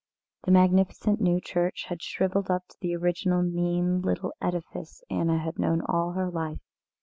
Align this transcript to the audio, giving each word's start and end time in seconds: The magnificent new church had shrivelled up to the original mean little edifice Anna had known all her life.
The 0.45 0.51
magnificent 0.51 1.21
new 1.21 1.39
church 1.39 1.85
had 1.89 2.01
shrivelled 2.01 2.49
up 2.49 2.67
to 2.69 2.77
the 2.81 2.95
original 2.95 3.43
mean 3.43 4.01
little 4.01 4.33
edifice 4.41 5.03
Anna 5.11 5.37
had 5.37 5.59
known 5.59 5.83
all 5.87 6.13
her 6.13 6.27
life. 6.31 6.57